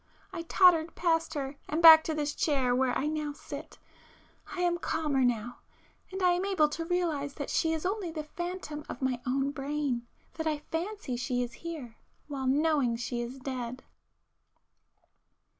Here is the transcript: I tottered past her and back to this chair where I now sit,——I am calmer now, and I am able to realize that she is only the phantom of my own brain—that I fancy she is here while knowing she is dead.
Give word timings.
I 0.33 0.41
tottered 0.49 0.95
past 0.95 1.35
her 1.35 1.57
and 1.69 1.79
back 1.79 2.03
to 2.05 2.15
this 2.15 2.33
chair 2.33 2.73
where 2.73 2.97
I 2.97 3.05
now 3.05 3.33
sit,——I 3.33 4.61
am 4.61 4.79
calmer 4.79 5.23
now, 5.23 5.59
and 6.11 6.23
I 6.23 6.31
am 6.31 6.43
able 6.43 6.69
to 6.69 6.83
realize 6.85 7.35
that 7.35 7.51
she 7.51 7.71
is 7.71 7.85
only 7.85 8.09
the 8.09 8.23
phantom 8.23 8.83
of 8.89 9.03
my 9.03 9.21
own 9.27 9.51
brain—that 9.51 10.47
I 10.47 10.57
fancy 10.57 11.17
she 11.17 11.43
is 11.43 11.53
here 11.61 11.97
while 12.27 12.47
knowing 12.47 12.95
she 12.95 13.21
is 13.21 13.37
dead. 13.37 13.83